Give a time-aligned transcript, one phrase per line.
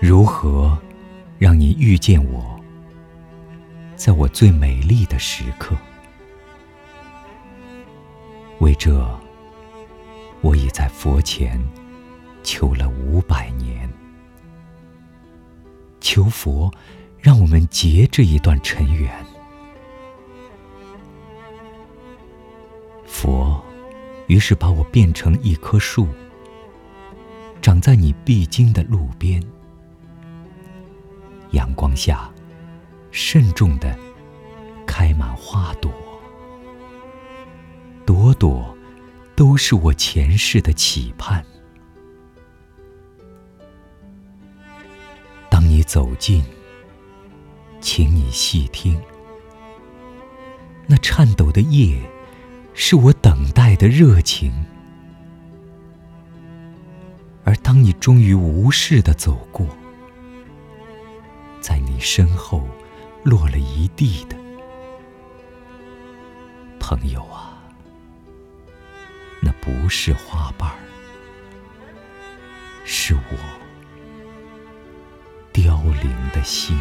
[0.00, 0.78] 如何
[1.38, 2.58] 让你遇见我
[3.94, 5.76] 在我最美丽的时刻？
[8.60, 9.06] 为这
[10.40, 11.60] 我已在佛前
[12.42, 13.88] 求了五百年。
[16.00, 16.72] 求佛
[17.18, 19.27] 让我们结这一段尘缘。
[23.20, 23.60] 佛，
[24.28, 26.06] 于是把我变成一棵树，
[27.60, 29.42] 长在你必经的路边。
[31.50, 32.30] 阳光下，
[33.10, 33.98] 慎重的
[34.86, 35.92] 开满花朵，
[38.06, 38.72] 朵朵
[39.34, 41.44] 都是我前世的期盼。
[45.50, 46.44] 当你走近，
[47.80, 48.96] 请你细听，
[50.86, 52.00] 那颤抖的叶，
[52.80, 54.52] 是我等待的热情。
[57.44, 59.66] 而当你终于无视的走过，
[61.60, 62.64] 在你身后
[63.24, 64.36] 落了一地的
[66.78, 67.58] 朋友啊，
[69.42, 70.78] 那不是花瓣儿，
[72.84, 73.36] 是我
[75.52, 76.78] 凋零的心。